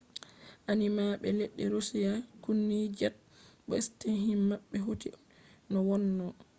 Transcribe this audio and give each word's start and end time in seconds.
ainaaɓe 0.69 1.27
leddi 1.39 1.63
roshiya 1.73 2.13
kunni 2.43 2.77
jet 2.99 3.15
bo 3.67 3.73
steshin 3.85 4.41
maɓɓe 4.49 4.77
hoti 4.85 5.09
no 5.71 5.77
wonno 5.89 6.25